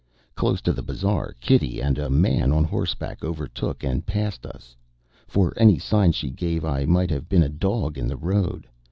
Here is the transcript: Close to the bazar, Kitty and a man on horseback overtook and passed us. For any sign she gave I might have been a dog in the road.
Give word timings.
Close 0.33 0.61
to 0.61 0.73
the 0.73 0.81
bazar, 0.81 1.35
Kitty 1.41 1.79
and 1.79 1.99
a 1.99 2.09
man 2.09 2.51
on 2.51 2.63
horseback 2.63 3.23
overtook 3.23 3.83
and 3.83 4.03
passed 4.03 4.47
us. 4.47 4.75
For 5.27 5.53
any 5.57 5.77
sign 5.77 6.11
she 6.11 6.31
gave 6.31 6.65
I 6.65 6.85
might 6.85 7.11
have 7.11 7.29
been 7.29 7.43
a 7.43 7.49
dog 7.49 7.99
in 7.99 8.07
the 8.07 8.17
road. 8.17 8.65